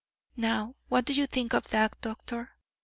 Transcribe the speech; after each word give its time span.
Now, 0.35 0.73
what 0.89 1.05
do 1.05 1.13
you 1.13 1.27
think 1.27 1.53
of 1.53 1.69
that, 1.69 1.95
doctor? 2.01 2.55